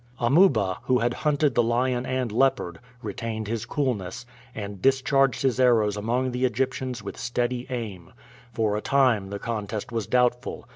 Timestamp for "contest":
9.37-9.91